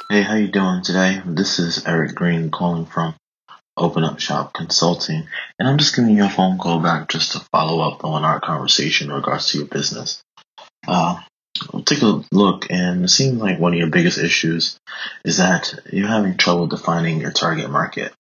[0.09, 1.21] Hey, how you doing today?
[1.23, 3.13] This is Eric Green calling from
[3.77, 5.27] Open Up Shop Consulting,
[5.59, 8.39] and I'm just giving you a phone call back just to follow up on our
[8.39, 10.23] conversation in regards to your business.
[10.87, 11.19] Uh,
[11.71, 14.79] we'll take a look, and it seems like one of your biggest issues
[15.23, 18.11] is that you're having trouble defining your target market.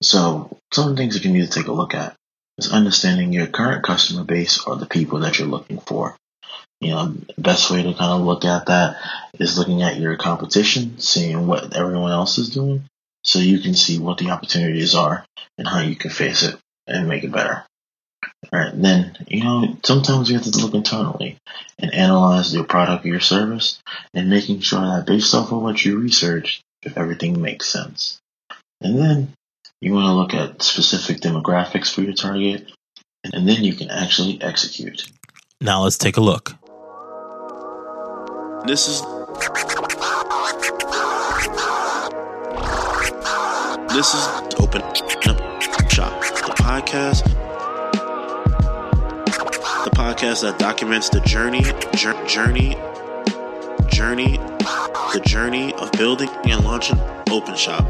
[0.00, 2.14] So, some things that you need to take a look at
[2.56, 6.14] is understanding your current customer base or the people that you're looking for.
[6.80, 8.96] You know, the best way to kind of look at that
[9.38, 12.84] is looking at your competition, seeing what everyone else is doing,
[13.24, 15.24] so you can see what the opportunities are
[15.56, 17.64] and how you can face it and make it better.
[18.52, 21.36] All right, then, you know, sometimes you have to look internally
[21.78, 23.80] and analyze your product or your service
[24.14, 28.20] and making sure that based off of what you researched, if everything makes sense.
[28.80, 29.32] And then
[29.80, 32.70] you want to look at specific demographics for your target,
[33.24, 35.10] and then you can actually execute.
[35.60, 36.54] Now let's take a look.
[38.66, 39.00] This is
[43.94, 44.28] this is
[44.58, 44.96] open up
[45.90, 46.20] shop.
[46.20, 47.24] The podcast
[49.84, 51.62] the podcast that documents the journey
[52.26, 52.76] journey
[53.88, 54.38] journey
[55.12, 56.98] the journey of building and launching
[57.30, 57.88] open shop.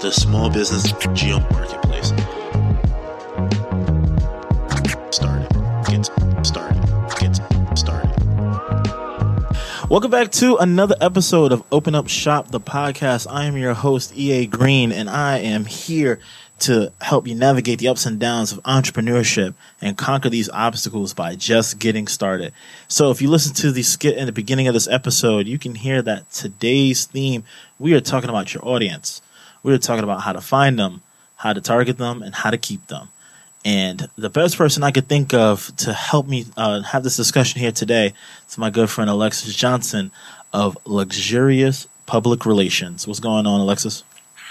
[0.00, 2.10] The small business geo marketplace
[9.88, 13.28] Welcome back to another episode of Open Up Shop, the podcast.
[13.30, 16.18] I am your host, EA Green, and I am here
[16.58, 21.36] to help you navigate the ups and downs of entrepreneurship and conquer these obstacles by
[21.36, 22.52] just getting started.
[22.88, 25.76] So if you listen to the skit in the beginning of this episode, you can
[25.76, 27.44] hear that today's theme,
[27.78, 29.22] we are talking about your audience.
[29.62, 31.02] We are talking about how to find them,
[31.36, 33.10] how to target them, and how to keep them.
[33.66, 37.60] And the best person I could think of to help me uh, have this discussion
[37.60, 38.12] here today
[38.48, 40.12] is my good friend Alexis Johnson
[40.52, 43.08] of Luxurious Public Relations.
[43.08, 44.04] What's going on, Alexis?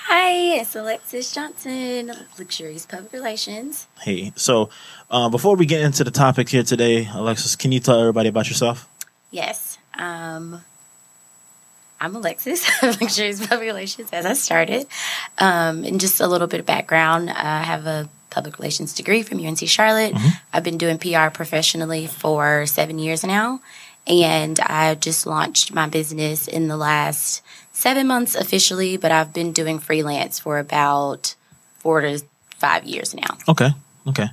[0.07, 3.87] Hi, it's Alexis Johnson, Luxurious Public Relations.
[4.01, 4.69] Hey, so
[5.09, 8.49] uh, before we get into the topic here today, Alexis, can you tell everybody about
[8.49, 8.85] yourself?
[9.31, 10.61] Yes, um,
[12.01, 14.87] I'm Alexis of Luxurious Public Relations as I started.
[15.37, 19.39] Um, and just a little bit of background I have a public relations degree from
[19.39, 20.13] UNC Charlotte.
[20.51, 23.61] I've been doing PR professionally for seven years now.
[24.05, 27.41] And I just launched my business in the last
[27.71, 31.35] seven months officially, but I've been doing freelance for about
[31.79, 32.21] four to
[32.57, 33.37] five years now.
[33.47, 33.69] Okay,
[34.07, 34.27] okay.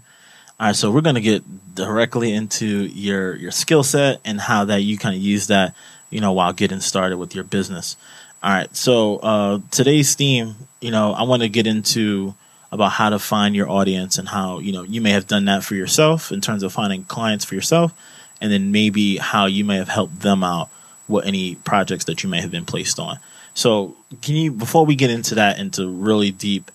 [0.60, 1.42] All right, so we're gonna get
[1.74, 5.74] directly into your your skill set and how that you kind of use that,
[6.10, 7.96] you know, while getting started with your business.
[8.42, 12.34] All right, so uh, today's theme, you know, I want to get into
[12.72, 15.62] about how to find your audience and how you know you may have done that
[15.62, 17.92] for yourself in terms of finding clients for yourself,
[18.40, 20.70] and then maybe how you may have helped them out
[21.06, 23.18] with any projects that you may have been placed on.
[23.54, 26.70] So, can you before we get into that into really deep,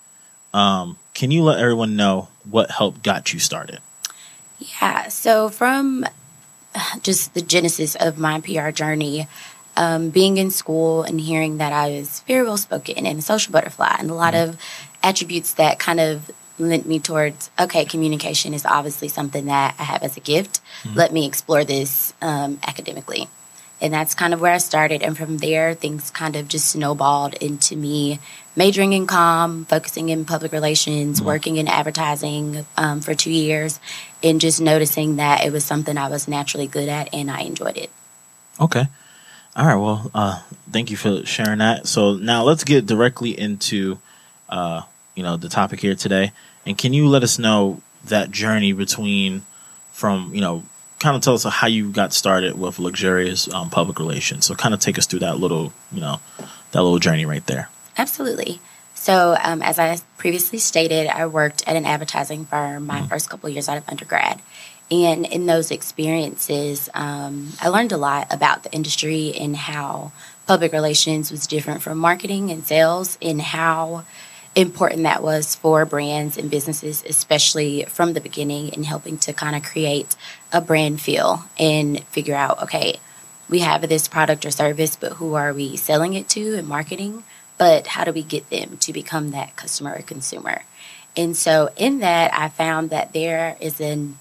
[0.54, 3.80] um, can you let everyone know what help got you started?
[4.60, 5.08] Yeah.
[5.08, 6.06] So from
[7.02, 9.28] just the genesis of my PR journey,
[9.76, 13.52] um, being in school and hearing that I was very well spoken and a social
[13.52, 14.58] butterfly, and a lot of
[15.04, 20.04] attributes that kind of lent me towards okay, communication is obviously something that I have
[20.04, 20.60] as a gift.
[20.96, 23.28] Let me explore this um, academically.
[23.80, 25.04] And that's kind of where I started.
[25.04, 28.20] And from there, things kind of just snowballed into me
[28.56, 33.80] majoring in com, focusing in public relations, working in advertising um, for two years,
[34.24, 37.78] and just noticing that it was something I was naturally good at and I enjoyed
[37.78, 37.92] it.
[38.60, 38.88] Okay.
[39.56, 39.76] All right.
[39.76, 40.42] Well, uh,
[40.72, 41.88] thank you for sharing that.
[41.88, 44.00] So now let's get directly into,
[44.50, 44.82] uh,
[45.16, 46.32] you know, the topic here today.
[46.66, 49.46] And can you let us know that journey between,
[49.92, 50.64] from you know,
[51.00, 54.46] kind of tell us how you got started with luxurious um, public relations.
[54.46, 56.20] So kind of take us through that little, you know,
[56.72, 57.70] that little journey right there.
[57.98, 58.60] Absolutely.
[58.96, 63.48] So, um, as I previously stated, I worked at an advertising firm my first couple
[63.50, 64.42] years out of undergrad.
[64.90, 70.14] And in those experiences, um, I learned a lot about the industry and how
[70.48, 74.06] public relations was different from marketing and sales, and how
[74.58, 79.56] important that was for brands and businesses, especially from the beginning, in helping to kind
[79.56, 80.16] of create
[80.52, 82.96] a brand feel and figure out okay,
[83.50, 87.24] we have this product or service, but who are we selling it to and marketing?
[87.58, 90.64] But how do we get them to become that customer or consumer?
[91.16, 94.18] And so, in that, I found that there is an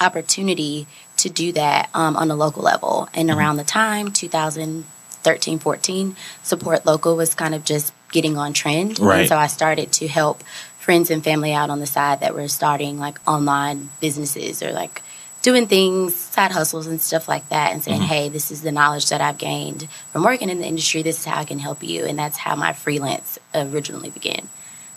[0.00, 0.86] opportunity
[1.18, 3.08] to do that um, on a local level.
[3.14, 8.98] And around the time 2013, 14, support local was kind of just getting on trend.
[8.98, 9.20] Right.
[9.20, 10.42] And so I started to help
[10.78, 15.02] friends and family out on the side that were starting like online businesses or like
[15.42, 19.10] doing things, side hustles and stuff like that, and saying, "Hey, this is the knowledge
[19.10, 21.02] that I've gained from working in the industry.
[21.02, 24.48] This is how I can help you." And that's how my freelance originally began.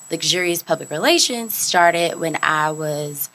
[0.09, 3.29] Luxurious public relations started when I was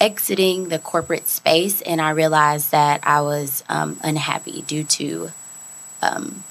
[0.00, 5.32] exiting the corporate space, and I realized that I was um, unhappy due to
[6.00, 6.44] um,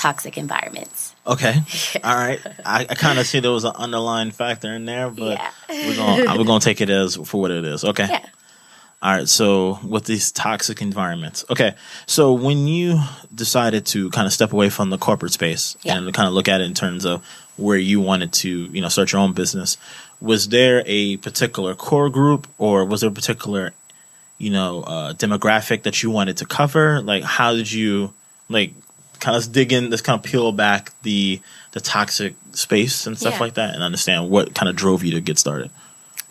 [0.00, 1.14] toxic environments.
[1.26, 1.54] Okay.
[2.04, 2.40] All right.
[2.64, 5.50] I, I kind of see there was an underlying factor in there, but Yeah.
[5.68, 7.84] we're gonna we're gonna take it as for what it is.
[7.84, 8.06] Okay.
[8.10, 8.26] Yeah.
[9.02, 9.28] All right.
[9.28, 11.74] So with these toxic environments, okay.
[12.06, 13.00] So when you
[13.34, 15.96] decided to kind of step away from the corporate space Yeah.
[15.96, 17.24] and kind of look at it in terms of
[17.56, 19.76] where you wanted to, you know, start your own business,
[20.20, 23.72] was there a particular core group or was there a particular,
[24.38, 27.00] you know, uh, demographic that you wanted to cover?
[27.02, 28.12] Like, how did you
[28.48, 28.72] like?
[29.20, 31.40] Kind of dig in, let's kind of peel back the
[31.72, 33.40] the toxic space and stuff Yeah.
[33.40, 35.70] like that, and understand what kind of drove you to get started.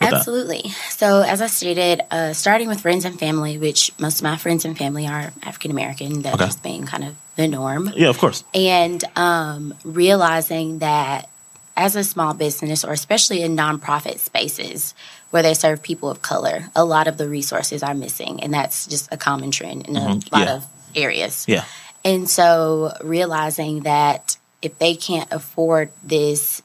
[0.02, 0.14] with that.
[0.20, 0.64] Absolutely.
[0.92, 4.64] So, as I stated, uh, starting with friends and family, which most of my friends
[4.64, 6.46] and family are African American, that Okay.
[6.46, 8.44] just being kind of the norm, Yeah, of course.
[8.54, 11.28] and um, realizing that
[11.76, 14.94] as a small business, or especially in nonprofit spaces
[15.32, 18.88] where they serve people of color, a lot of the resources are missing, and that's
[18.88, 20.32] just a common trend in a Mhm.
[20.32, 20.54] lot Yeah.
[20.56, 20.66] of
[20.96, 21.44] areas.
[21.48, 21.66] Yeah.
[22.10, 26.64] And so realizing that if they can't afford this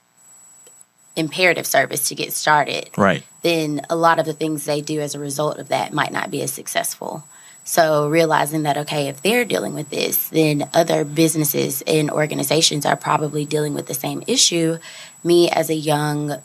[1.17, 3.23] imperative service to get started, Right.
[3.43, 6.31] then a lot of the things they do as a result of that might not
[6.31, 7.25] be as successful.
[7.63, 12.97] So realizing that okay, if they're dealing with this, then other businesses and organizations are
[12.97, 14.79] probably dealing with the same issue.
[15.23, 16.43] Me as a young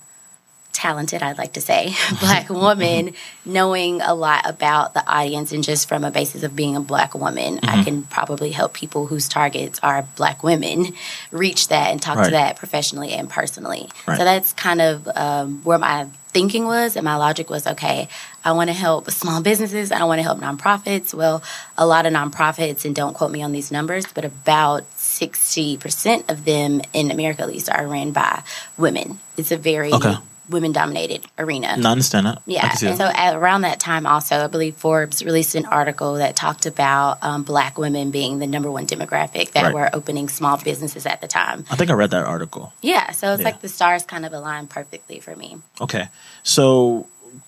[0.72, 3.14] talented, I'd like to say, black woman,
[3.46, 7.14] knowing a lot about the audience and just from a basis of being a black
[7.16, 7.80] woman, Mm-hmm.
[7.80, 10.94] I can probably help people whose targets are black women
[11.32, 12.26] reach that and talk Right.
[12.26, 13.90] to that professionally and personally.
[14.08, 14.18] Right.
[14.18, 18.08] So that's kind of um, where my thinking was and my logic was okay,
[18.46, 21.14] I want to help small businesses, I want to help nonprofits.
[21.14, 21.42] Well,
[21.78, 26.46] a lot of nonprofits, and don't quote me on these numbers, but about 60% of
[26.46, 28.44] them in America at least are ran by
[28.78, 29.20] women.
[29.38, 30.16] It's a very Okay.
[30.50, 31.78] Women dominated arena.
[31.78, 32.42] No, I understand that.
[32.46, 36.36] Yeah, and so at, around that time, also, I believe Forbes released an article that
[36.36, 39.74] talked about um, Black women being the number one demographic that Right.
[39.74, 41.66] were opening small businesses at the time.
[41.70, 42.74] I think I read that article.
[42.82, 43.46] Yeah, so it's Yeah.
[43.46, 45.58] like the stars kind of aligned perfectly for me.
[45.82, 46.10] Okay.
[46.44, 47.08] So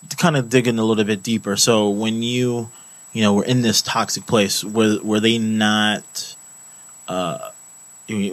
[0.10, 1.56] to kind of dig in a little bit deeper.
[1.58, 2.70] So when you,
[3.14, 6.36] you know, were in this toxic place, were were they not
[7.08, 7.50] uh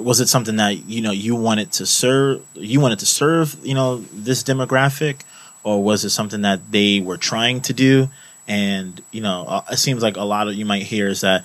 [0.00, 3.74] was it something that, you know, you wanted to serve you wanted to serve, you
[3.74, 5.20] know, this demographic
[5.62, 8.08] or was it something that they were trying to do
[8.46, 11.44] and, you know, uh, it seems like a lot of you might hear is that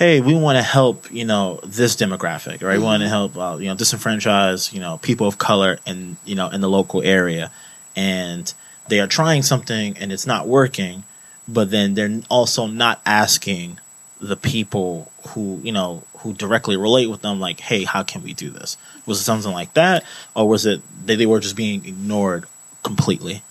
[0.00, 2.78] hey, we want to help, you know, this demographic, right?
[2.78, 6.34] We want to help, uh, you know, disenfranchise, you know, people of color in, you
[6.34, 7.50] know, in the local area.
[7.94, 8.52] And
[8.88, 11.04] they are trying something and it's not working,
[11.46, 13.78] but then they're also not asking
[14.20, 18.34] the people who, you know, who directly relate with them, like, hey, how can we
[18.34, 18.76] do this?
[19.06, 20.04] Was it something like that?
[20.34, 22.44] Or was it that they were just being ignored
[22.82, 23.42] completely?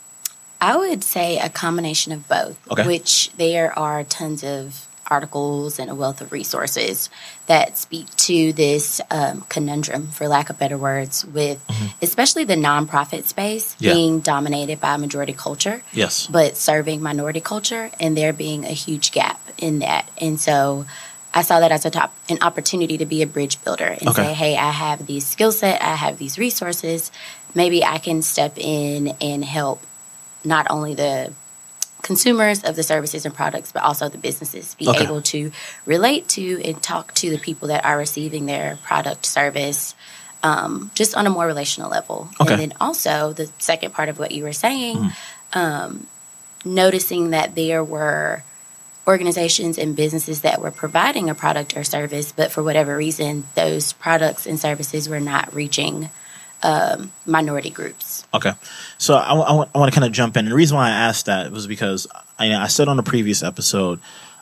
[0.61, 2.85] I would say a combination of both, Okay.
[2.85, 7.09] which there are tons of articles and a wealth of resources
[7.47, 11.65] that speak to this um, conundrum, for lack of better words, with
[12.01, 13.85] especially the nonprofit space Mm-hmm.
[13.85, 13.93] Yeah.
[13.93, 15.81] being dominated by majority culture.
[15.93, 16.27] Yes.
[16.27, 20.09] but serving minority culture and there being a huge gap in that.
[20.19, 20.85] And so
[21.33, 24.23] I saw that as a top an opportunity to be a bridge builder and Okay.
[24.23, 27.11] say, hey, I have these skill set, I have these resources.
[27.53, 29.81] Maybe I can step in and help
[30.43, 31.33] not only the
[32.01, 35.03] consumers of the services and products, but also the businesses be Okay.
[35.03, 35.51] able to
[35.85, 39.95] relate to and talk to the people that are receiving their product service
[40.41, 42.29] um, just on a more relational level.
[42.39, 42.53] Okay.
[42.53, 45.11] And then also the second part of what you were saying,
[45.53, 46.07] um,
[46.63, 48.43] noticing that there were
[49.09, 53.91] organizations and businesses that were providing a product or service, but for whatever reason, those
[53.93, 56.09] products and services were not reaching
[56.61, 58.27] um, minority groups.
[58.33, 58.51] Okay,
[58.99, 60.45] so I, want to kind of jump in.
[60.45, 62.05] And the reason why I asked that was because
[62.37, 63.99] I, I said on a previous episode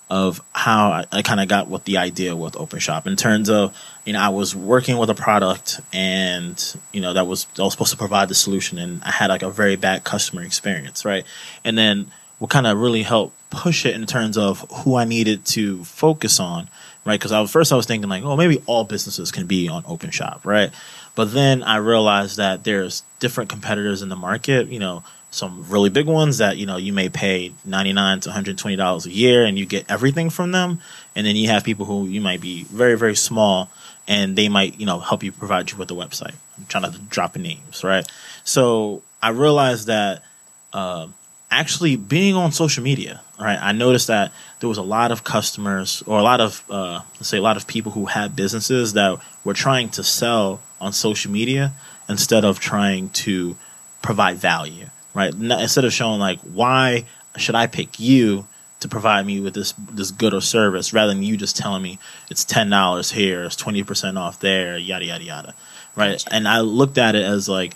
[0.09, 3.49] of how I, I kind of got with the idea with Open Shop in terms
[3.49, 7.63] of you know I was working with a product and you know that was that
[7.63, 11.05] was supposed to provide the solution and I had like a very bad customer experience,
[11.05, 11.25] right?
[11.63, 15.45] And then what kind of really helped push it in terms of who I needed
[15.45, 16.69] to focus on,
[17.05, 17.19] right?
[17.19, 19.83] Because I was first I was thinking like, oh, maybe all businesses can be on
[19.87, 20.71] Open Shop, right?
[21.15, 25.89] But then I realized that there's different competitors in the market, you know, some really
[25.89, 29.65] big ones that, you know, you may pay 99 to $120 a year and you
[29.65, 30.79] get everything from them.
[31.15, 33.69] And then you have people who you might be very, very small
[34.07, 36.35] and they might, you know, help you provide you with a website.
[36.57, 38.07] I'm trying to drop names, right?
[38.43, 40.23] So I realized that,
[40.71, 41.07] uh,
[41.49, 43.21] actually being on social media.
[43.39, 47.01] Right, I noticed that there was a lot of customers or a lot of uh,
[47.15, 50.91] let's say a lot of people who had businesses that were trying to sell on
[50.91, 51.73] social media
[52.09, 53.55] instead of trying to
[54.01, 54.87] provide value.
[55.13, 57.05] Right, instead of showing like why
[57.37, 58.47] should I pick you
[58.79, 61.99] to provide me with this this good or service rather than you just telling me
[62.29, 65.55] it's ten dollars here, it's twenty percent off there, yada yada yada.
[65.95, 66.23] Right.
[66.31, 67.75] And I looked at it as like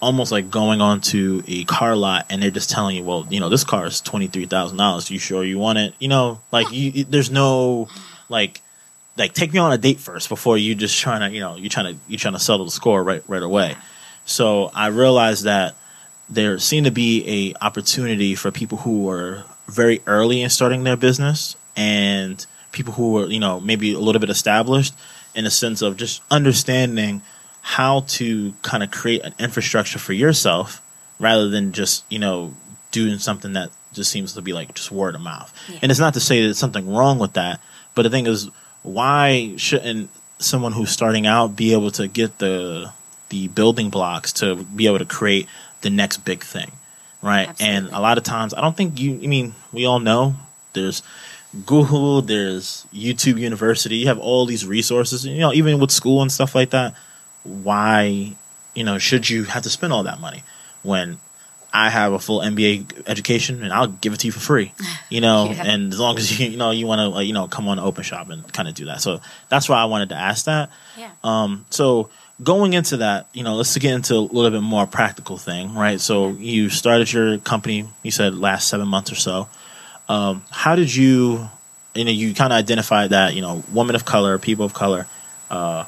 [0.00, 3.48] almost like going onto a car lot and they're just telling you, well, you know,
[3.48, 5.10] this car is twenty three thousand dollars.
[5.10, 5.94] You sure you want it?
[5.98, 7.88] You know, like you, there's no
[8.28, 8.60] like
[9.16, 11.68] like take me on a date first before you just trying to you know you
[11.68, 13.76] trying to you trying to settle the score right right away.
[14.24, 15.74] So I realized that
[16.28, 20.96] there seemed to be a opportunity for people who were very early in starting their
[20.96, 24.94] business and people who were you know maybe a little bit established
[25.34, 27.22] in a sense of just understanding
[27.70, 30.82] how to kind of create an infrastructure for yourself
[31.20, 32.52] rather than just you know
[32.90, 35.54] doing something that just seems to be like just word of mouth.
[35.68, 35.78] Yeah.
[35.82, 37.60] and it's not to say that there's something wrong with that
[37.94, 38.50] but the thing is
[38.82, 40.10] why shouldn't
[40.40, 42.90] someone who's starting out be able to get the
[43.28, 45.46] the building blocks to be able to create
[45.82, 46.72] the next big thing
[47.22, 47.48] right?
[47.60, 50.34] And a lot of times i don't think you i mean we all know
[50.72, 51.04] there's
[51.66, 56.32] google there's youtube university you have all these resources you know even with school and
[56.32, 56.94] stuff like that
[57.44, 58.32] why
[58.74, 60.42] you know should you have to spend all that money
[60.82, 61.18] when
[61.72, 64.72] I have a full MBA education and I'll give it to you for free,
[65.08, 65.62] you know, Yeah.
[65.66, 67.78] and as long as you, you know, you want to, like, you know, come on
[67.78, 69.00] open shop and kind of do that.
[69.00, 70.68] So that's why I wanted to ask that.
[70.98, 71.10] Yeah.
[71.22, 72.10] Um, so
[72.42, 76.00] going into that, you know, let's get into a little bit more practical thing, right?
[76.00, 79.48] So you started your company, you said last seven months or so.
[80.08, 81.48] Um, how did you,
[81.94, 85.06] you know, you kind of identified that, you know, women of color, people of color,
[85.50, 85.84] uh,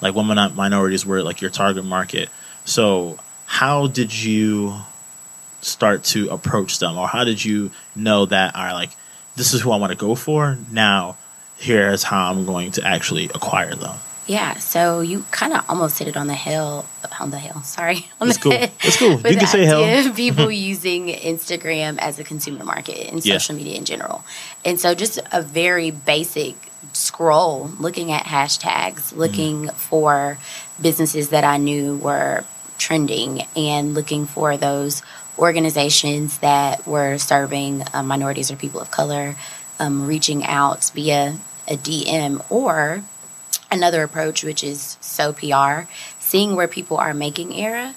[0.00, 2.28] like women minorities were like your target market.
[2.64, 4.74] So how did you
[5.60, 8.90] start to approach them or how did you know that are like
[9.36, 11.16] this is who I want to go for now
[11.56, 13.96] here's how I'm going to actually acquire them
[14.26, 16.84] Yeah, so you kind of almost hit it on the hill,
[17.20, 17.60] on the hill.
[17.62, 18.52] Sorry, on It's the cool.
[18.82, 19.16] It's cool.
[19.20, 20.14] You can say hill.
[20.24, 23.34] people using Instagram as a consumer market and Yeah.
[23.38, 24.24] social media in general,
[24.64, 26.56] and so just a very basic
[26.92, 30.38] scroll, looking at hashtags, looking for
[30.80, 32.44] businesses that I knew were
[32.78, 35.02] trending, and looking for those
[35.38, 39.36] organizations that were serving uh, minorities or people of color,
[39.78, 41.36] um, reaching out via
[41.68, 43.02] a DM or
[43.70, 45.88] another approach, which is so PR,
[46.20, 47.94] seeing where people are making error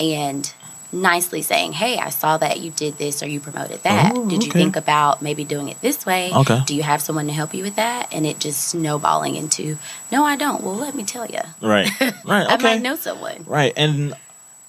[0.00, 0.52] and
[0.92, 4.12] nicely saying, Hey, I saw that you did this or you promoted that.
[4.14, 4.58] Oh, did you okay.
[4.60, 6.32] think about maybe doing it this way?
[6.32, 6.60] Okay.
[6.66, 8.12] Do you have someone to help you with that?
[8.12, 9.78] And it just snowballing into,
[10.10, 10.62] No, I don't.
[10.62, 11.40] Well, let me tell you.
[11.60, 11.88] right
[12.24, 13.44] right I okay might know someone.
[13.46, 14.14] right and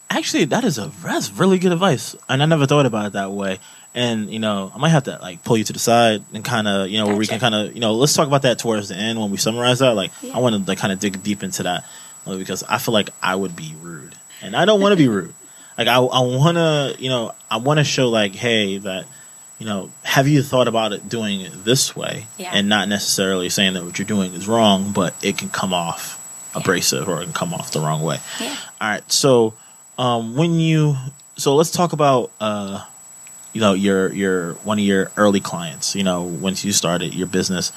[0.09, 3.31] actually that is a that's really good advice and I never thought about it that
[3.31, 3.59] way
[3.93, 6.67] and you know I might have to like pull you to the side and kind
[6.67, 8.89] of you know where we can kind of you know let's talk about that towards
[8.89, 10.35] the end when we summarize that like Yeah.
[10.35, 11.85] I want to like kind of dig deep into that
[12.25, 15.33] because I feel like I would be rude and I don't want to be rude
[15.79, 19.05] like I I want to you know I want to show like hey that
[19.57, 22.27] you know have you thought about it doing it this way?
[22.37, 22.51] Yeah.
[22.53, 26.17] and not necessarily saying that what you're doing is wrong but it can come off
[26.53, 28.17] abrasive or it can come off the wrong way.
[28.39, 28.55] Yeah.
[28.81, 29.53] all right so
[29.97, 30.95] um when you
[31.37, 32.85] so let's talk about uh
[33.53, 37.27] you know your your one of your early clients you know once you started your
[37.27, 37.71] business.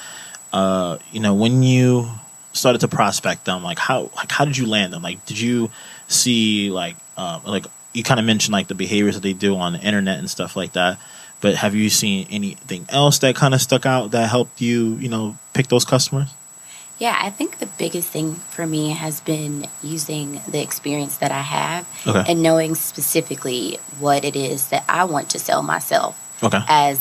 [0.53, 2.11] Uh you know when you
[2.53, 5.03] started to prospect them like how like how did you land them?
[5.03, 5.71] Like did you
[6.09, 9.73] see like uh, like you kind of mentioned like the behaviors that they do on
[9.75, 10.99] the internet and stuff like that
[11.41, 15.09] but have you seen anything else that kind of stuck out that helped you you
[15.09, 16.31] know pick those customers
[16.99, 21.43] Yeah, I think the biggest thing for me has been using the experience that I
[21.43, 22.23] have Okay.
[22.31, 26.99] and knowing specifically what it is that I want to sell myself okay as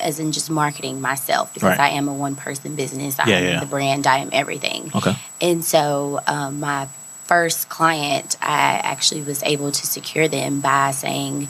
[0.00, 1.80] as in just marketing myself because Right.
[1.88, 3.18] I am a one person business.
[3.18, 3.60] I Yeah, am yeah.
[3.60, 4.06] the brand.
[4.06, 4.90] I am everything.
[4.94, 6.88] okay And so um, my
[7.24, 11.48] first client, I actually was able to secure them by saying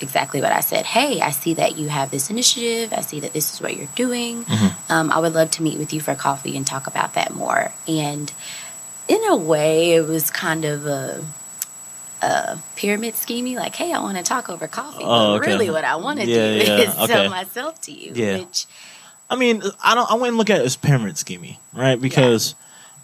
[0.00, 0.86] exactly what I said.
[0.86, 2.92] Hey, I see that you have this initiative.
[2.92, 4.44] I see that this is what you're doing.
[4.44, 4.92] Mm-hmm.
[4.92, 7.72] Um, I would love to meet with you for coffee and talk about that more.
[7.88, 8.32] And
[9.08, 11.24] in a way, it was kind of a,
[12.22, 15.02] a pyramid scheming, like, hey, I want to talk over coffee.
[15.02, 15.50] Oh, but okay.
[15.50, 17.06] really, what I want to Yeah, do yeah, is okay.
[17.06, 18.12] sell myself to you.
[18.14, 18.38] Yeah.
[18.38, 18.66] Which,
[19.28, 20.10] I mean, I don't.
[20.10, 22.00] I wouldn't look at it as pyramid scheming, right?
[22.00, 22.54] Because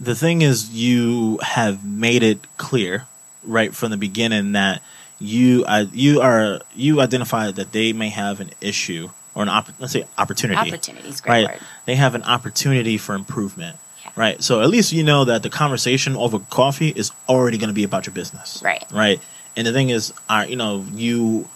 [0.04, 3.06] the thing is, you have made it clear
[3.42, 4.82] right from the beginning that
[5.18, 9.68] you, uh, you are, you identified that they may have an issue or an op-
[9.80, 11.54] let's say opportunity, opportunities, great right?
[11.54, 11.60] word.
[11.86, 14.10] They have an opportunity for improvement, Yeah.
[14.16, 14.42] right?
[14.42, 17.84] So at least you know that the conversation over coffee is already going to be
[17.84, 18.84] about your business, Right.
[18.92, 19.20] Right.
[19.56, 21.48] And the thing is, are you know you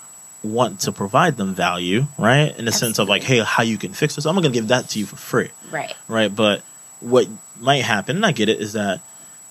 [0.44, 2.56] want to provide them value, right?
[2.56, 4.24] In the sense of like, hey, how you can fix this.
[4.24, 5.92] I'm gonna give that to you for free, Right.
[6.06, 6.34] right?
[6.34, 6.62] But
[7.00, 7.26] what
[7.60, 9.00] might happen, and I get it, is that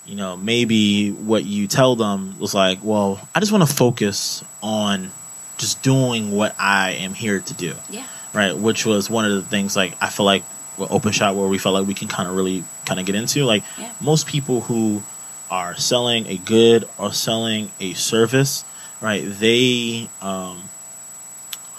[0.05, 4.43] you know maybe what you tell them was like, well, I just want to focus
[4.61, 5.11] on
[5.57, 8.05] just doing what I am here to do, Yeah.
[8.33, 8.55] right?
[8.57, 10.43] Which was one of the things like I feel like
[10.77, 13.15] with open shop where we felt like we can kind of really kind of get
[13.15, 13.91] into like Yeah.
[13.99, 15.01] most people who
[15.49, 18.63] are selling a good or selling a service,
[19.01, 19.23] right?
[19.25, 20.69] They um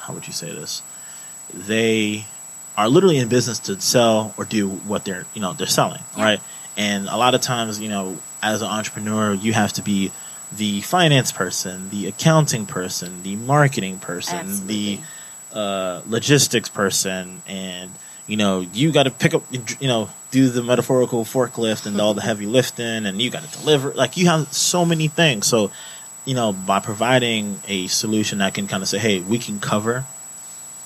[0.00, 0.82] how would you say this?
[1.54, 2.24] They
[2.78, 6.24] are literally in business to sell or do what they're you know they're selling, Yeah.
[6.24, 6.40] right?
[6.76, 10.12] And a lot of times, you know, as an entrepreneur, you have to be
[10.56, 14.96] the finance person, the accounting person, the marketing person, Absolutely.
[15.52, 17.90] the uh, logistics person, and
[18.28, 19.42] you know you got to pick up,
[19.80, 23.58] you know, do the metaphorical forklift and all the heavy lifting, and you got to
[23.58, 23.90] deliver.
[23.90, 25.46] Like you have so many things.
[25.48, 25.70] So,
[26.24, 30.04] you know, by providing a solution that can kind of say, hey, we can cover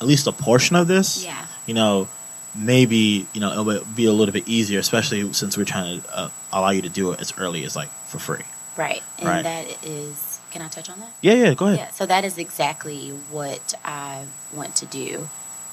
[0.00, 1.24] at least a portion of this.
[1.24, 1.44] Yeah.
[1.66, 2.08] You know,
[2.54, 6.28] maybe you know it'll be a little bit easier, especially since we're trying to uh,
[6.52, 8.44] allow you to do it as early as like for free.
[8.76, 9.02] Right.
[9.18, 9.42] And Right.
[9.42, 10.40] that is.
[10.50, 11.08] Can I touch on that?
[11.22, 11.54] Yeah, yeah.
[11.54, 11.78] Go ahead.
[11.78, 15.28] Yeah, so that is exactly what I want to do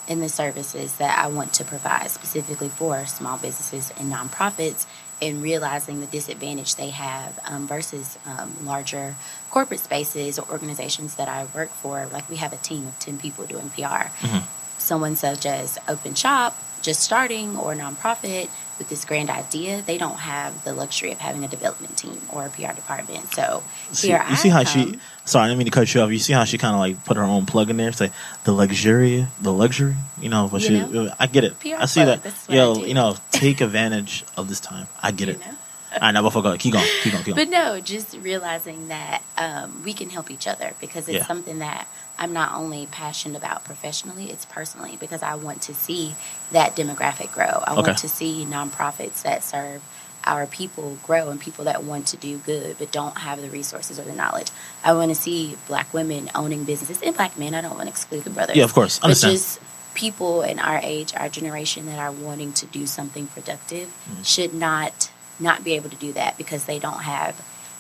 [0.08, 4.86] in the services that I want to provide specifically for small businesses and nonprofits
[5.22, 9.16] and realizing the disadvantage they have um, versus um, larger
[9.52, 12.08] corporate spaces or organizations that I work for.
[12.14, 14.08] Like we have a team of 10 people doing PR.
[14.22, 14.44] Mhm.
[14.80, 20.20] Someone such as Open Shop, just starting, or nonprofit with this grand idea, they don't
[20.20, 23.34] have the luxury of having a development team or a PR department.
[23.34, 24.94] So See, here you I see how come.
[24.94, 25.00] she?
[25.26, 26.10] Sorry, I didn't mean to cut you off.
[26.12, 28.10] You see how she kind of like put her own plug in there, say
[28.46, 29.96] the luxury, the luxury.
[30.22, 30.80] You know, but You she.
[30.94, 31.14] know?
[31.20, 31.60] I get it.
[31.60, 32.34] PR I see plug, that.
[32.50, 34.88] Yo, I you know, take advantage of this time.
[35.04, 35.40] I get you it.
[35.42, 35.52] know?
[35.92, 37.48] All right, now before go, keep going, keep going, keep going.
[37.48, 41.26] But no, just realizing that um, we can help each other because it's Yeah.
[41.26, 41.88] something that
[42.20, 46.16] I'm not only passionate about professionally, it's personally because I want to see
[46.52, 47.64] that demographic grow.
[47.66, 47.82] I Okay.
[47.82, 49.82] want to see nonprofits that serve
[50.26, 53.98] our people grow and people that want to do good but don't have the resources
[53.98, 54.48] or the knowledge.
[54.84, 57.56] I want to see black women owning businesses and black men.
[57.56, 58.58] I don't want to exclude the brothers.
[58.58, 59.00] yeah, of course.
[59.00, 59.34] But Understand.
[59.38, 59.60] just
[59.96, 64.24] people in our age, our generation that are wanting to do something productive Mm-hmm.
[64.24, 67.34] should not not be able to do that because they don't have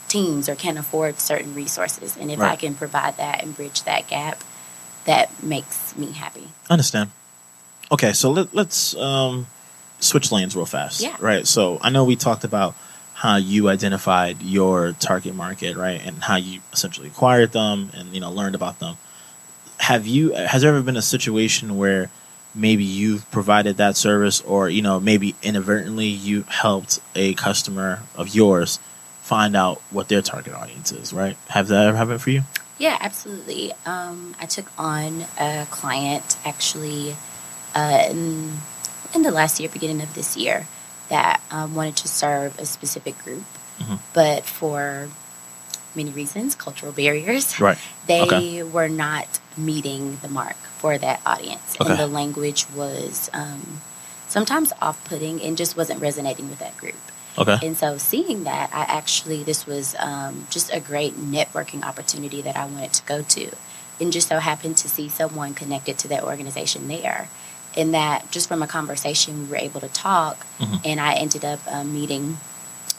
[0.10, 2.18] teams or can't afford certain resources.
[2.18, 4.44] And if I can provide that and bridge that gap,
[5.06, 6.50] that makes me happy.
[6.70, 7.12] Understand.
[7.92, 9.48] Okay, so let, let's um,
[10.00, 11.02] switch lanes real fast.
[11.02, 11.16] Yeah.
[11.20, 11.48] Right.
[11.48, 12.76] So I know we talked about
[13.14, 18.20] how you identified your target market, right, and how you essentially acquired them and you
[18.22, 18.98] know learned about them.
[19.80, 20.34] Have you?
[20.34, 22.10] Has there ever been a situation where
[22.56, 28.34] maybe you've provided that service, or you know maybe inadvertently you helped a customer of
[28.34, 28.80] yours
[29.30, 31.14] find out what their target audience is?
[31.14, 31.38] Right.
[31.50, 32.42] Have that ever happened for you?
[32.80, 33.74] Yeah, absolutely.
[33.86, 37.16] Um, I took on a client actually
[37.76, 38.54] uh, in,
[39.14, 40.66] in the last year, beginning of this year,
[41.10, 43.44] that um, wanted to serve a specific group,
[43.80, 44.00] Mhm.
[44.14, 45.10] but for
[45.96, 47.78] many reasons, cultural barriers, Right.
[48.08, 48.64] they Okay.
[48.64, 51.76] were not meeting the mark for that audience.
[51.80, 51.90] Okay.
[51.92, 53.82] And the language was um,
[54.28, 57.02] sometimes off putting and just wasn't resonating with that group.
[57.40, 57.58] Okay.
[57.68, 62.56] And so, seeing that, I actually, this was um, just a great networking opportunity that
[62.58, 63.52] I wanted to go to.
[64.02, 67.30] And just so happened to see someone connected to that organization there.
[67.78, 70.46] And that, just from a conversation, we were able to talk.
[70.60, 70.82] Mhm.
[70.86, 72.38] And I ended up um, meeting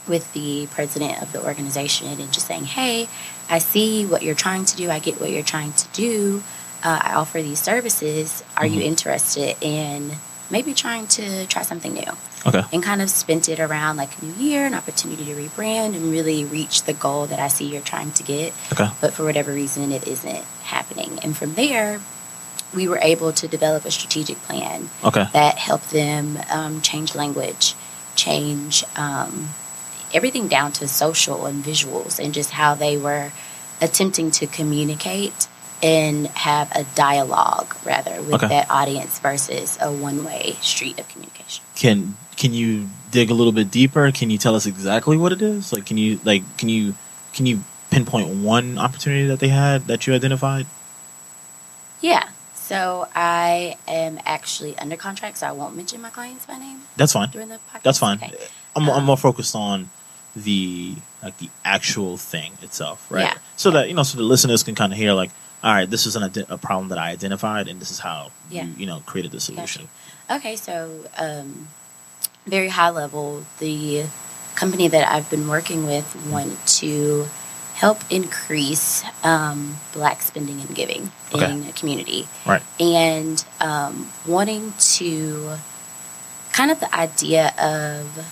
[0.09, 3.09] with the president of the organization and just saying, hey,
[3.49, 4.91] I see what you're trying to do.
[4.91, 6.43] I get what you're trying to do.
[6.83, 8.43] Uh, I offer these services.
[8.57, 8.85] Are you Mhm.
[8.87, 10.13] interested in
[10.51, 12.13] maybe trying to try something new?
[12.47, 12.63] Okay.
[12.73, 16.11] and kind of spent it around like a new year, an opportunity to rebrand and
[16.11, 18.55] really reach the goal that I see you're trying to get.
[18.73, 18.89] Okay.
[19.01, 21.19] But for whatever reason, it isn't happening.
[21.23, 22.01] And from there,
[22.75, 25.27] we were able to develop a strategic plan Okay.
[25.33, 27.75] that helped them um, change language,
[28.17, 29.51] change um,
[30.15, 33.33] everything down to social and visuals, and just how they were
[33.83, 35.47] attempting to communicate
[35.83, 38.49] and have a dialogue rather with Okay.
[38.49, 41.65] that audience versus a one-way street of communication.
[41.75, 45.43] can can you dig a little bit deeper can you tell us exactly what it
[45.43, 46.95] is like can you like can you
[47.35, 47.57] can you
[47.91, 50.67] pinpoint one opportunity that they had that you identified
[52.01, 52.29] Yeah.
[52.55, 57.13] So I am actually under contract, so I won't mention my clients by name that's
[57.13, 57.83] fine during the podcast.
[57.83, 58.35] that's fine Okay.
[58.77, 59.91] I'm, I'm Um, more focused on
[60.37, 63.35] the like the actual thing itself right Yeah.
[63.57, 65.31] so that you know so the listeners can kind of hear like
[65.65, 68.65] all right this is an, a problem that i identified and this is how Yeah.
[68.67, 69.89] you you know created the solution
[70.31, 70.75] Okay, so
[71.19, 71.67] um,
[72.47, 74.07] very high level, the
[74.55, 77.27] company that I've been working with want to
[77.75, 81.51] help increase um, black spending and giving Okay.
[81.51, 82.63] in a community Right.
[82.79, 85.57] and um, wanting to
[86.53, 88.27] kind of the idea of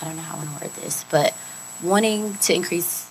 [0.00, 1.34] I don't know how I want to word this, but
[1.82, 3.07] wanting to increase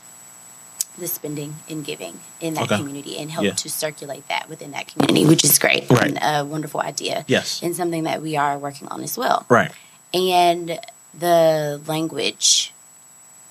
[0.98, 2.78] the spending and giving in that Okay.
[2.78, 3.54] community and help Yeah.
[3.54, 6.16] to circulate that within that community, which is great Right.
[6.16, 7.60] and a wonderful idea Yes.
[7.62, 9.46] and something that we are working on as well.
[9.50, 9.72] Right.
[10.14, 10.80] And
[11.18, 12.74] the language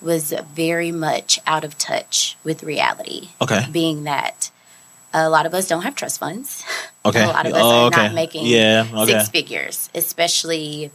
[0.03, 3.67] was very much out of touch with reality Okay.
[3.71, 4.51] being that
[5.15, 6.63] a lot of us don't have trust funds.
[7.07, 7.23] Okay.
[7.23, 8.03] A lot of us Oh, are okay.
[8.03, 8.85] not making Yeah.
[8.93, 9.13] Okay.
[9.13, 10.91] six figures, especially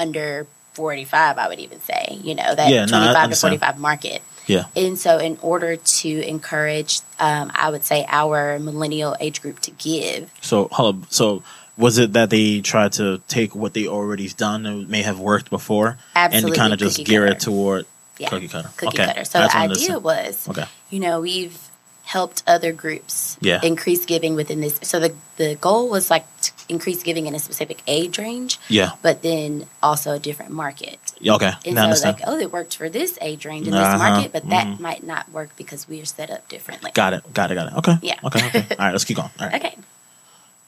[0.00, 4.20] under 45, I would even say, you know, that Yeah, no, 25 to 45 market.
[4.46, 4.64] Yeah.
[4.76, 9.70] And so, in order to encourage, um, I would say, our millennial age group to
[9.70, 11.12] give, So hold up.
[11.12, 11.42] So
[11.76, 15.50] was it that they tried to take what they already done and may have worked
[15.50, 17.32] before Absolutely, and kind of just gear cutter.
[17.36, 17.86] it toward
[18.18, 18.70] yeah, cookie cutter?
[18.76, 19.06] cookie okay.
[19.06, 19.24] cutter.
[19.24, 20.64] So, That's the idea was, Okay.
[20.90, 21.58] you know, we've
[22.04, 23.60] helped other groups Yeah.
[23.62, 24.78] increase giving within this.
[24.82, 28.90] So, the, the goal was like to increase giving in a specific age range, Yeah.
[29.02, 30.98] but then also a different market.
[31.26, 31.52] Okay.
[31.64, 32.16] And Now so, understand.
[32.20, 33.92] like, oh, it worked for this age range in Uh-huh.
[33.92, 34.80] this market, but that Mhm.
[34.80, 36.90] might not work because we are set up differently.
[36.94, 37.32] got it.
[37.32, 37.54] Got it.
[37.54, 37.78] Got it.
[37.78, 37.98] Okay.
[38.02, 38.18] Yeah.
[38.24, 38.46] Okay.
[38.46, 38.66] Okay.
[38.70, 38.92] All right.
[38.92, 39.30] Let's keep going.
[39.40, 39.54] All right.
[39.64, 39.76] Okay.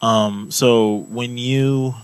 [0.02, 0.50] Um.
[0.50, 1.94] So when you,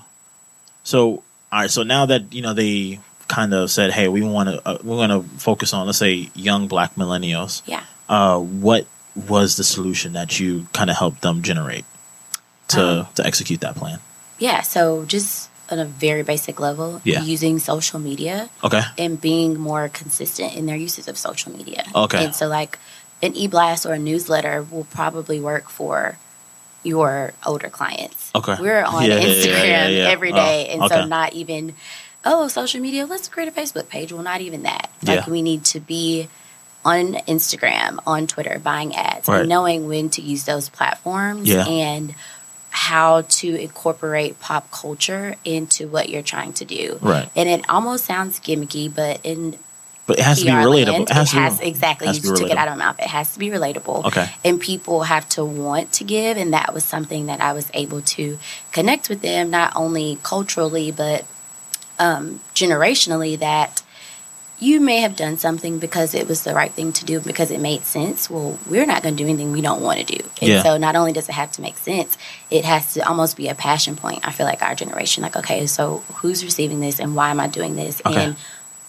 [0.85, 1.71] so all right.
[1.71, 4.97] So now that you know they kind of said, "Hey, we want to, uh, we're
[4.97, 7.83] going to focus on, let's say, young Black millennials." Yeah.
[8.09, 11.85] Uh, what was the solution that you kind of helped them generate
[12.69, 13.99] to Um, to execute that plan?
[14.38, 14.62] Yeah.
[14.62, 17.23] So, just on a very basic level, Yeah.
[17.23, 18.83] using social media Okay.
[18.99, 21.85] and being more consistent in their uses of social media.
[21.95, 22.25] Okay.
[22.25, 22.79] And so, like,
[23.23, 26.19] an e blast or a newsletter will probably work for
[26.85, 28.31] your older clients.
[28.35, 28.57] Okay.
[28.61, 30.69] We're on Yeah, Instagram yeah, every Oh, day.
[30.69, 31.75] and so, not even,
[32.25, 34.13] oh, social media, let's create a Facebook page.
[34.13, 34.91] Well, not even that.
[35.03, 35.31] Like, Yeah.
[35.31, 36.29] we need to be
[36.85, 39.41] on Instagram, on Twitter, buying ads, Right.
[39.41, 42.13] and knowing when to use those platforms and
[42.75, 46.99] how to incorporate pop culture into what you're trying to do.
[47.03, 47.29] Right.
[47.37, 49.59] And it almost sounds gimmicky, but in
[50.07, 50.87] But it has to be relatable.
[50.87, 52.07] land, it has to has be, exactly.
[52.07, 52.99] has You to just took it out of my mouth.
[52.99, 54.07] It has to be relatable.
[54.07, 54.31] Okay.
[54.43, 58.01] And people have to want to give, and that was something that I was able
[58.01, 58.39] to
[58.73, 61.27] connect with them, not only culturally but
[61.99, 63.39] um, generationally.
[63.39, 63.82] That
[64.62, 67.61] you may have done something because it was the right thing to do because it
[67.61, 68.31] made sense.
[68.31, 70.22] Well, we're not going to do anything we don't want to do.
[70.40, 70.62] And Yeah.
[70.62, 72.16] so not only does it have to make sense,
[72.48, 74.20] it has to almost be a passion point.
[74.27, 77.48] I feel like our generation, like, okay, so who's receiving this and why am I
[77.48, 78.01] doing this?
[78.07, 78.25] Okay.
[78.25, 78.37] And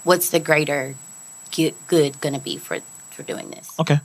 [0.03, 0.93] what's the greater
[1.55, 2.77] good, going to be for,
[3.09, 3.73] for doing this?
[3.79, 3.99] Okay.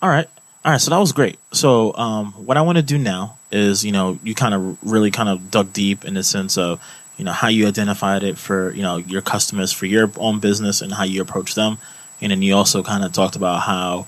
[0.00, 0.28] All right.
[0.64, 0.80] All right.
[0.80, 1.38] So that was great.
[1.52, 5.10] So um, what I want to do now is, you know, you kind of really
[5.10, 6.80] kind of dug deep in the sense of,
[7.16, 10.80] you know, how you identified it for, you know, your customers for your own business
[10.80, 11.78] and how you approach them.
[12.20, 14.06] And then you also kind of talked about how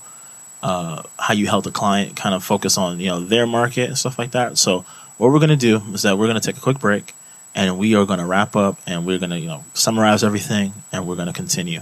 [0.63, 3.97] uh, how you helped a client kind of focus on, you know, their market and
[3.97, 4.57] stuff like that.
[4.57, 4.85] So
[5.17, 7.13] what we're going to do is that we're going to take a quick break
[7.53, 10.73] and we are going to wrap up and we're going to, you know, summarize everything
[10.91, 11.81] and we're going to continue.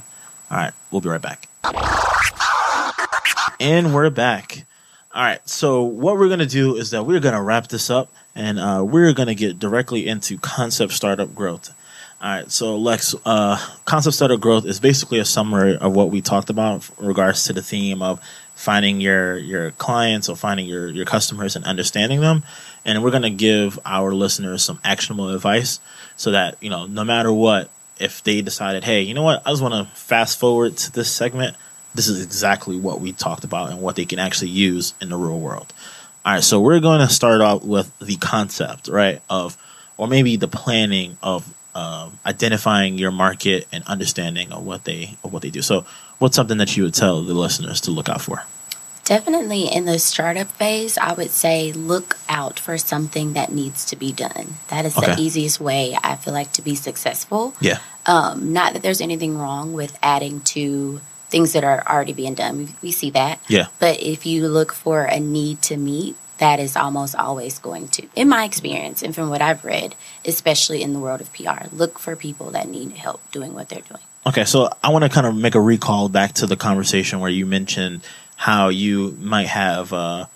[0.52, 0.74] All right.
[0.92, 1.48] We'll be right back.
[3.60, 4.66] And we're back.
[5.14, 5.48] All right.
[5.48, 9.14] So what we're gonna do is that we're gonna wrap this up, and uh, we're
[9.14, 11.74] gonna get directly into concept startup growth.
[12.22, 12.52] All right.
[12.52, 16.90] So Lex, uh, concept startup growth is basically a summary of what we talked about
[16.98, 18.22] in regards to the theme of
[18.56, 22.44] finding your your clients or finding your your customers and understanding them.
[22.86, 25.80] And we're gonna give our listeners some actionable advice
[26.16, 27.70] so that you know no matter what,
[28.00, 31.12] if they decided, hey, you know what, I just want to fast forward to this
[31.12, 31.58] segment
[31.96, 35.18] this is exactly what we talked about and what they can actually use in the
[35.18, 35.72] real world.
[36.26, 39.58] All right, so we're going to start off with the concept, right, of,
[39.98, 45.34] or maybe the planning of um, identifying your market and understanding of what they of
[45.34, 45.62] what they do.
[45.62, 45.86] So,
[46.20, 48.46] what's something that you would tell the listeners to look out for?
[49.04, 53.98] Definitely in the startup phase, I would say look out for something that needs to
[53.98, 54.56] be done.
[54.70, 55.14] That is Okay.
[55.16, 57.54] the easiest way I feel like to be successful.
[57.60, 61.02] Yeah, Um, not that there's anything wrong with adding to
[61.34, 62.70] things that are already being done.
[62.84, 63.40] We, see that.
[63.48, 67.88] yeah, But if you look for a need to meet, that is almost always going
[67.88, 71.66] to, in my experience and from what I've read, especially in the world of PR,
[71.72, 74.04] look for people that need help doing what they're doing.
[74.28, 77.32] Okay, so I want to kind of make a recall back to the conversation where
[77.32, 78.02] you mentioned
[78.36, 80.28] how you might have, uh,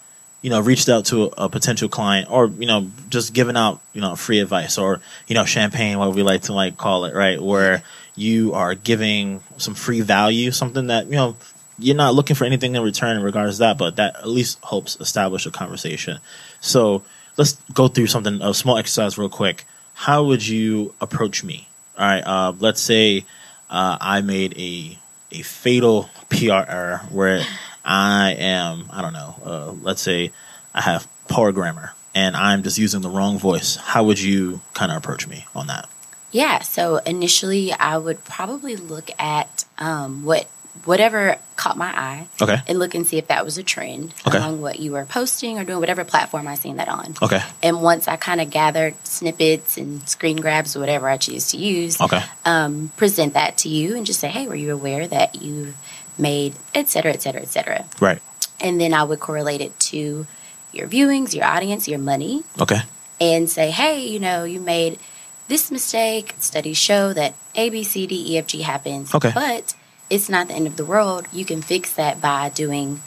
[0.48, 3.82] you know, reached out to a, a potential client, or you know, just giving out,
[3.92, 7.14] you know, free advice, or you know, champagne, what we like to like call it,
[7.14, 7.42] right?
[7.42, 7.84] Where
[8.16, 11.36] you are giving some free value, something that you know
[11.78, 14.58] you're not looking for anything in return in regards to that, but that at least
[14.64, 16.20] helps establish a conversation.
[16.62, 17.04] So
[17.36, 19.66] let's go through something a small exercise real quick.
[19.96, 21.68] How would you approach me?
[21.98, 23.26] All right, uh, let's say
[23.70, 24.98] uh, I made a
[25.34, 27.44] a fatal PR error where
[27.88, 30.32] I am, I don't know, uh, let's say
[30.76, 34.92] I have poor grammar and I'm just using the wrong voice, how would you kind
[34.92, 35.88] of approach me on that?
[36.32, 40.48] Yeah, so initially I would probably look at um, what
[40.86, 42.58] whatever caught my eye Okay.
[42.68, 44.38] and look and see if that was a trend Okay.
[44.38, 47.16] among what you were posting or doing, whatever platform I seen that on.
[47.22, 47.42] Okay.
[47.64, 51.58] And once I kind of gathered snippets and screen grabs, or whatever I choose to
[51.58, 52.22] use, Okay.
[52.46, 55.74] um, present that to you and just say, hey, were you aware that you
[56.20, 57.86] made, et cetera, et cetera, et cetera.
[58.00, 58.22] Right.
[58.60, 60.26] And then I would correlate it to
[60.74, 62.82] your viewings, your audience, your money, Okay.
[63.22, 65.00] and say, hey, you know, you made
[65.48, 66.36] this mistake.
[66.40, 69.14] Studies show that A, B, C, D, E, F, G happens.
[69.14, 69.32] Okay.
[69.34, 69.76] But
[70.10, 71.28] it's not the end of the world.
[71.32, 73.02] You can fix that by doing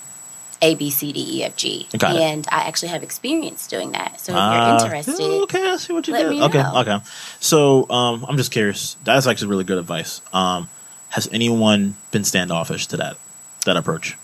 [0.63, 1.89] A, B, C, D, E, F, G.
[1.99, 2.23] Got it.
[2.23, 4.21] and I actually have experience doing that.
[4.21, 6.31] So if Ah, you're interested, Okay, I see what you let did.
[6.31, 6.77] me okay, know.
[6.81, 6.99] okay.
[7.41, 8.97] So um, I'm just curious.
[9.05, 10.21] That's actually really good advice.
[10.33, 10.69] Um,
[11.11, 13.17] has anyone been standoffish to that
[13.67, 14.17] that approach?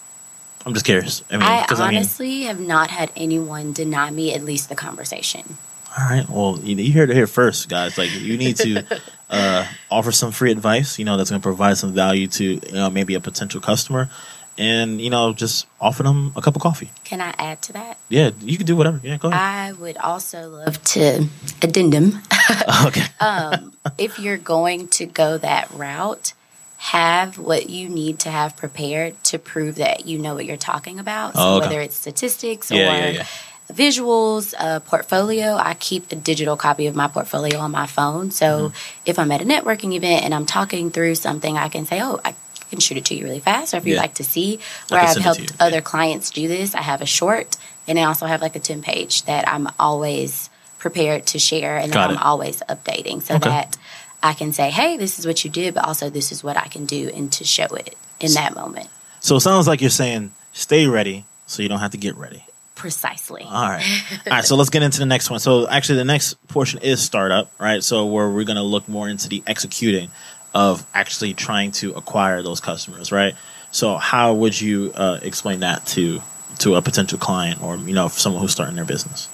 [0.65, 1.23] I'm just curious.
[1.31, 4.69] I mean, I 'cause I mean, honestly have not had anyone deny me at least
[4.69, 5.57] the conversation.
[5.97, 6.29] all right.
[6.29, 7.97] Well, you, you heard it here first, guys.
[7.97, 8.83] Like, you need to
[9.31, 10.99] uh, offer some free advice.
[10.99, 14.11] You know, that's going to provide some value to you know maybe a potential customer,
[14.59, 16.91] and you know, just offer them a cup of coffee.
[17.05, 17.99] Can I add to that?
[18.09, 19.01] Yeah, you can do whatever.
[19.05, 19.41] Yeah, go ahead.
[19.41, 21.29] I would also love to
[21.63, 22.21] addendum
[22.87, 23.07] okay.
[23.21, 26.33] um, if you're going to go that route,
[26.79, 30.99] have what you need to have prepared to prove that you know what you're talking
[30.99, 31.35] about.
[31.35, 31.69] So Oh, okay.
[31.69, 33.27] whether it's statistics Yeah, or yeah, yeah.
[33.73, 38.31] visuals, a portfolio, I keep a digital copy of my portfolio on my phone.
[38.31, 39.01] So Mm-hmm.
[39.07, 42.21] if I'm at a networking event and I'm talking through something, I can say, "Oh,
[42.25, 42.35] I
[42.71, 45.09] can shoot it to you really fast." Or if you'd like to see where I've
[45.15, 47.57] send it to helped other clients do this, I have a short,
[47.89, 51.91] and I also have like a ten page that I'm always prepared to share, and
[51.91, 53.49] Got that I'm always updating so Okay.
[53.49, 53.77] that
[54.23, 56.69] I can say, "Hey, this is what you did," but also this is what I
[56.69, 58.89] can do, and to show it in that moment
[59.21, 62.45] So it sounds like you're saying stay ready so you don't have to get ready.
[62.75, 63.43] precisely.
[63.43, 64.03] All right.
[64.27, 64.45] All right.
[64.45, 65.39] So let's get into the next one.
[65.41, 67.83] So actually, the next portion is startup, right?
[67.85, 70.11] So where we're going to look more into the executing
[70.55, 73.35] of actually trying to acquire those customers, right?
[73.71, 76.21] So how would you uh, explain that to
[76.61, 79.29] to a potential client or you know someone who's starting their business?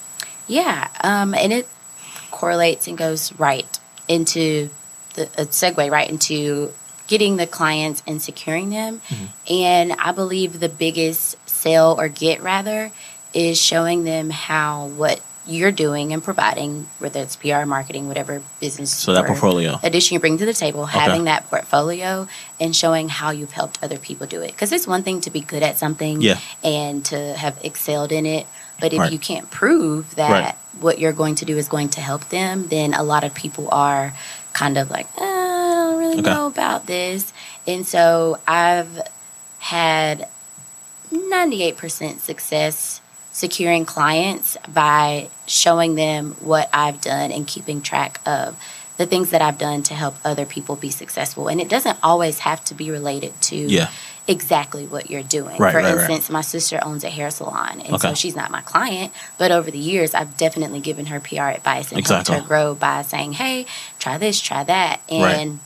[0.49, 1.69] Yeah, um, and it
[2.31, 3.79] correlates and goes right
[4.13, 4.71] into
[5.15, 6.73] the a segue right into
[7.07, 9.01] getting the clients and securing them.
[9.09, 9.25] Mm-hmm.
[9.53, 12.91] And I believe the biggest sell or get rather
[13.35, 18.93] is showing them how what you're doing and providing, whether it's PR, marketing, whatever business.
[18.95, 19.81] So that portfolio.
[19.83, 22.29] addition you bring to the table, having that portfolio
[22.61, 24.53] and showing how you've helped other people do it.
[24.53, 26.39] Because it's one thing to be good at something Yeah.
[26.63, 28.47] and to have excelled in it,
[28.81, 29.13] but if Right.
[29.13, 30.55] you can't prove that Right.
[30.81, 33.69] What you're going to do is going to help them, then a lot of people
[33.71, 34.13] are
[34.53, 36.31] kind of like, "Uh, I don't really Okay.
[36.33, 37.33] know about this.
[37.67, 39.01] And so I've
[39.59, 40.29] had
[41.13, 43.01] 98% success
[43.33, 48.57] securing clients by showing them what I've done and keeping track of
[48.99, 51.49] the things that I've done to help other people be successful.
[51.49, 53.89] And it doesn't always have to be related to Yeah.
[54.29, 55.57] Exactly what you're doing.
[55.59, 55.95] Right, For right, right.
[56.11, 58.09] instance, my sister owns a hair salon, and Okay.
[58.09, 61.91] so she's not my client, but over the years, I've definitely given her PR advice
[61.91, 62.35] and Exactly.
[62.35, 63.67] helped her grow by saying, "Hey,
[63.99, 65.59] try this, try that," and Right.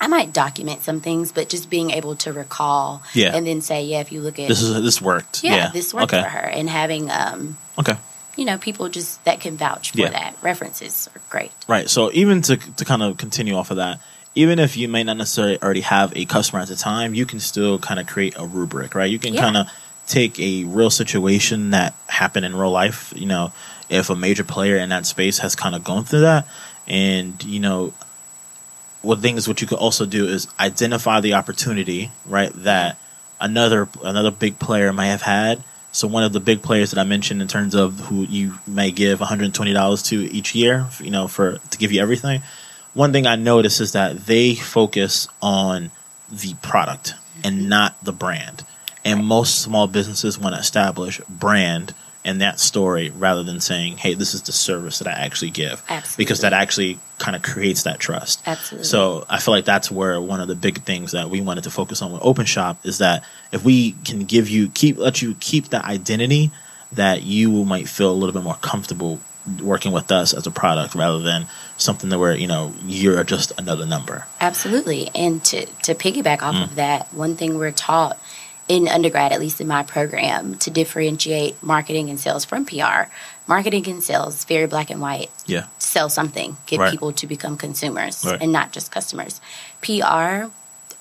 [0.00, 3.34] I might document some things, but just being able to recall Yeah.
[3.34, 5.42] and then say, "Yeah, if you look at This is this worked.
[5.42, 5.70] yeah, Yeah.
[5.72, 6.22] this worked okay.
[6.22, 7.96] for her," and having um, Okay.
[8.36, 10.08] you know, people just that can vouch for Yeah.
[10.10, 10.34] that.
[10.42, 11.52] References are great.
[11.68, 11.88] Right.
[11.88, 13.98] So even to to kind of continue off of that,
[14.34, 17.40] even if you may not necessarily already have a customer at the time, you can
[17.40, 19.10] still kind of create a rubric, right?
[19.10, 19.40] You can Yeah.
[19.40, 19.66] kind of
[20.06, 23.52] take a real situation that happened in real life, you know,
[23.88, 26.46] if a major player in that space has kind of gone through that
[26.86, 27.92] and, you know,
[29.02, 32.98] what things what you could also do is identify the opportunity, right, that
[33.40, 35.62] another another big player may have had.
[35.92, 38.90] So one of the big players that I mentioned in terms of who you may
[38.90, 42.42] give $120 to each year, you know, for to give you everything.
[42.94, 45.90] One thing I notice is that they focus on
[46.30, 48.64] the product and not the brand.
[49.04, 51.92] And most small businesses want to establish brand
[52.24, 55.82] and that story rather than saying, "Hey, this is the service that I actually give."
[56.16, 58.40] Because that actually kind of creates that trust.
[58.46, 58.86] Absolutely.
[58.86, 61.70] So I feel like that's where one of the big things that we wanted to
[61.70, 65.36] focus on with Open Shop is that if we can give you keep let you
[65.38, 66.50] keep that identity,
[66.92, 69.20] that you might feel a little bit more comfortable
[69.60, 73.52] working with us as a product rather than something that where you know you're just
[73.58, 74.26] another number.
[74.40, 75.10] Absolutely.
[75.14, 76.64] And to, to piggyback off Mm.
[76.64, 78.18] of that, one thing we're taught
[78.66, 83.10] in undergrad, at least in my program, to differentiate marketing and sales from PR.
[83.46, 85.30] Marketing and sales, very black and white.
[85.46, 85.66] Yeah.
[85.78, 86.90] Sell something, get Right.
[86.90, 88.40] people to become consumers Right.
[88.40, 89.40] and not just customers.
[89.82, 90.48] PR,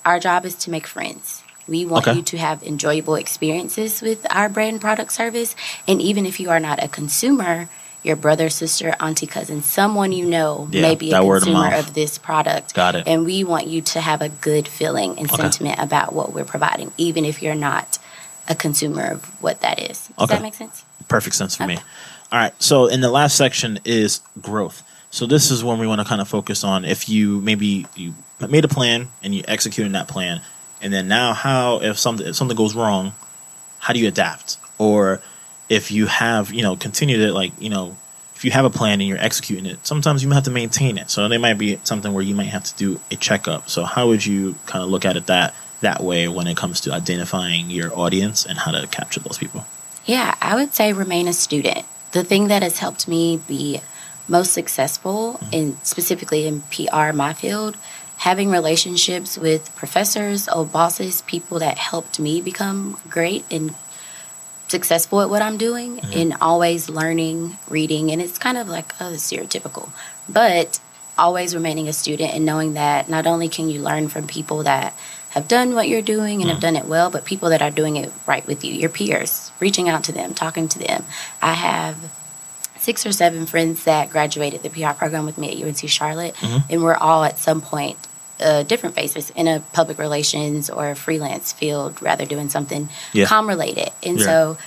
[0.05, 1.41] our job is to make friends.
[1.65, 2.17] We want Okay.
[2.17, 5.55] you to have enjoyable experiences with our brand, product, service.
[5.87, 7.69] And even if you are not a consumer,
[8.03, 11.73] your brother, sister, auntie, cousin, someone you know Yeah, may be a word of consumer
[11.73, 12.73] of this product.
[12.73, 13.07] Got it.
[13.07, 15.41] And we want you to have a good feeling and Okay.
[15.41, 17.97] sentiment about what we're providing, even if you're not
[18.47, 20.07] a consumer of what that is.
[20.09, 20.35] Does Okay.
[20.35, 20.83] that make sense?
[21.09, 21.75] perfect sense for me.
[22.31, 22.53] All right.
[22.59, 24.83] So in the last section is growth.
[25.11, 28.15] So this is when we want to kind of focus on if you maybe you
[28.49, 30.41] made a plan and you executed that plan,
[30.81, 33.13] and then now how if something if something goes wrong,
[33.79, 34.57] how do you adapt?
[34.79, 35.21] Or
[35.73, 37.95] if you have you know continued it like you know
[38.35, 40.97] if you have a plan and you're executing it, sometimes you might have to maintain
[40.97, 41.09] it.
[41.09, 43.69] So there might be something where you might have to do a checkup.
[43.69, 46.81] So how would you kind of look at it that that way when it comes
[46.81, 49.65] to identifying your audience and how to capture those people?
[50.05, 51.85] Yeah, I would say remain a student.
[52.11, 53.81] The thing that has helped me be
[54.27, 55.53] most successful mm-hmm.
[55.53, 57.77] in specifically in PR, my field,
[58.17, 63.73] having relationships with professors, old bosses, people that helped me become great and
[64.73, 66.19] successful at what I'm doing mm-hmm.
[66.19, 69.89] and always learning, reading, and it's kind of like oh, stereotypical,
[70.27, 70.79] but
[71.15, 74.95] always remaining a student and knowing that not only can you learn from people that
[75.29, 76.73] have done what you're doing and have mm-hmm.
[76.73, 79.87] done it well, but people that are doing it right with you, your peers, reaching
[79.87, 81.05] out to them, talking to them.
[81.39, 82.11] I have
[82.77, 86.71] six or seven friends that graduated the PR program with me at UNC Charlotte, mm-hmm.
[86.71, 87.97] and we're all at some point
[88.43, 93.25] uh, different faces in a public relations or a freelance field, rather doing something Yeah.
[93.25, 93.89] com related.
[94.03, 94.25] And Yeah.
[94.25, 94.57] so,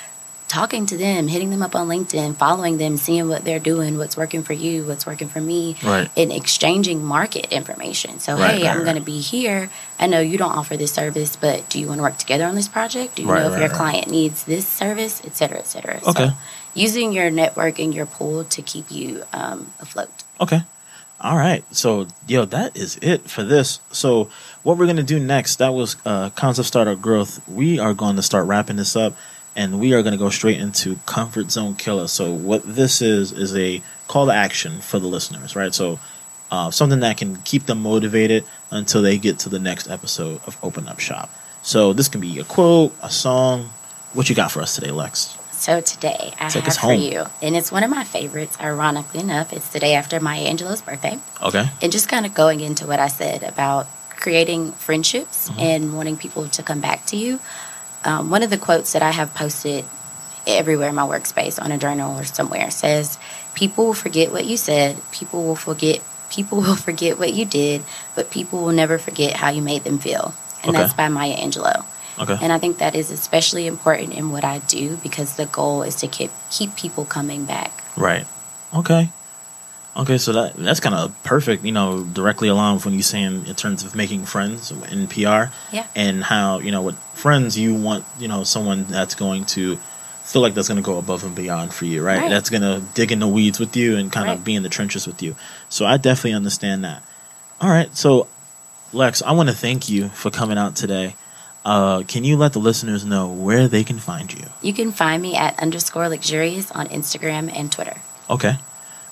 [0.48, 4.16] talking to them, hitting them up on LinkedIn, following them, seeing what they're doing, what's
[4.16, 6.08] working for you, what's working for me, Right.
[6.16, 8.20] and exchanging market information.
[8.20, 9.70] So, Right, hey, right, I'm going to be here.
[9.98, 12.54] I know you don't offer this service, but do you want to work together on
[12.54, 13.16] this project?
[13.16, 15.98] Do you know if your client needs this service, et cetera, et cetera?
[16.06, 16.28] Okay.
[16.28, 16.32] So,
[16.74, 20.10] using your network and your pool to keep you um, afloat.
[20.40, 20.62] Okay.
[21.20, 21.64] All right.
[21.74, 23.80] So, yo, that is it for this.
[23.90, 24.28] So,
[24.62, 27.46] what we're going to do next, that was uh, concept startup growth.
[27.48, 29.14] We are going to start wrapping this up
[29.56, 32.06] and we are going to go straight into comfort zone killer.
[32.06, 35.74] So, what this is, is a call to action for the listeners, right?
[35.74, 35.98] So,
[36.50, 40.58] uh, something that can keep them motivated until they get to the next episode of
[40.62, 41.30] Open Up Shop.
[41.62, 43.70] So, this can be a quote, a song.
[44.12, 45.35] What you got for us today, Lex?
[45.56, 48.56] So today I Take have for you, and it's one of my favorites.
[48.60, 51.68] Ironically enough, it's the day after Maya Angelou's birthday, Okay.
[51.82, 55.60] and just kind of going into what I said about creating friendships Mm-hmm.
[55.60, 57.40] and wanting people to come back to you.
[58.04, 59.84] Um, one of the quotes that I have posted
[60.46, 63.18] everywhere in my workspace on a journal or somewhere says,
[63.54, 64.96] "People will forget what you said.
[65.10, 66.00] People will forget.
[66.30, 67.82] People will forget what you did,
[68.14, 70.78] but people will never forget how you made them feel." And Okay.
[70.82, 71.84] that's by Maya Angelou.
[72.18, 72.36] Okay.
[72.40, 75.96] And I think that is especially important in what I do because the goal is
[75.96, 77.72] to keep keep people coming back.
[77.96, 78.26] Right.
[78.74, 79.10] Okay.
[79.96, 83.46] Okay, so that that's kind of perfect, you know, directly aligned with when you're saying
[83.46, 85.52] in terms of making friends in PR.
[85.72, 85.86] Yeah.
[85.94, 89.76] And how, you know, with friends you want, you know, someone that's going to
[90.22, 92.18] feel like that's going to go above and beyond for you, right?
[92.18, 92.28] Right.
[92.28, 94.44] That's going to dig in the weeds with you and kind of Right.
[94.44, 95.34] be in the trenches with you.
[95.70, 97.02] So I definitely understand that.
[97.60, 97.94] All right.
[97.96, 98.26] So
[98.92, 101.14] Lex, I want to thank you for coming out today.
[101.66, 104.46] Uh, can you let the listeners know where they can find you?
[104.62, 107.96] You can find me at underscore luxurious on Instagram and Twitter.
[108.30, 108.54] Okay.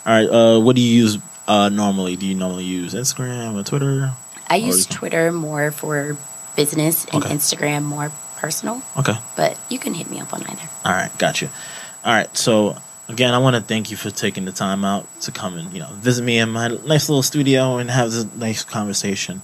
[0.06, 0.28] All right.
[0.30, 2.14] Uh, what do you use uh, normally?
[2.14, 4.12] Do you normally use Instagram or Twitter?
[4.48, 6.16] I use Twitter more for
[6.54, 7.34] business and Okay.
[7.34, 9.16] Instagram more personal, Okay.
[9.36, 10.68] but you can hit me up on either.
[10.84, 11.10] All right.
[11.18, 11.48] Got you.
[12.04, 12.30] All right.
[12.36, 12.76] So
[13.08, 15.80] again, I want to thank you for taking the time out to come and you
[15.80, 19.42] know visit me in my nice little studio and have this nice conversation.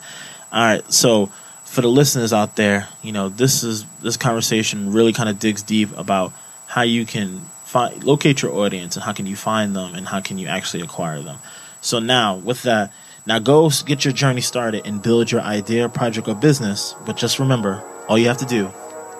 [0.52, 0.92] All right.
[0.92, 1.32] So
[1.70, 5.62] for the listeners out there, you know this is this conversation really kind of digs
[5.62, 6.32] deep about
[6.66, 10.20] how you can find locate your audience and how can you find them and how
[10.20, 11.38] can you actually acquire them.
[11.80, 12.92] So now with that,
[13.24, 16.96] now go get your journey started and build your idea, project, or business.
[17.06, 18.72] But just remember, all you have to do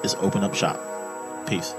[0.03, 0.81] is open up shop.
[1.47, 1.73] Peace.